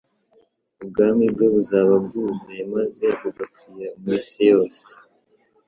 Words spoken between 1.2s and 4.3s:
bwe buzaba bwuzuye. maze bugakwira mu